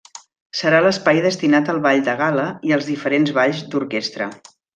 [0.61, 4.33] Serà l'espai destinat al ball de gala i als diferents balls d'orquestra.